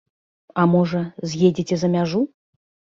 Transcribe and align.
А 0.61 0.65
можа, 0.73 1.03
з'едзеце 1.35 1.75
за 1.85 1.95
мяжу? 1.97 2.27